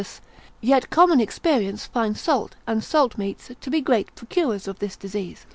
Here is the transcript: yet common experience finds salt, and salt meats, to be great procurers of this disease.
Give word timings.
yet 0.61 0.89
common 0.89 1.19
experience 1.21 1.85
finds 1.85 2.19
salt, 2.19 2.55
and 2.65 2.83
salt 2.83 3.19
meats, 3.19 3.51
to 3.61 3.69
be 3.69 3.81
great 3.81 4.15
procurers 4.15 4.67
of 4.67 4.79
this 4.79 4.95
disease. 4.95 5.45